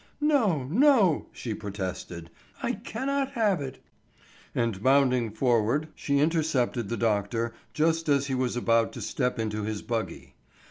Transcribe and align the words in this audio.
"No, 0.19 0.63
no," 0.63 1.27
she 1.31 1.53
protested, 1.53 2.31
"I 2.63 2.71
cannot 2.71 3.33
have 3.33 3.61
it." 3.61 3.77
And 4.55 4.81
bounding 4.81 5.29
forward 5.29 5.89
she 5.93 6.17
intercepted 6.17 6.89
the 6.89 6.97
doctor, 6.97 7.53
just 7.71 8.09
as 8.09 8.25
he 8.25 8.33
was 8.33 8.57
about 8.57 8.93
to 8.93 9.01
step 9.01 9.37
into 9.37 9.61
his 9.61 9.83
buggy. 9.83 10.33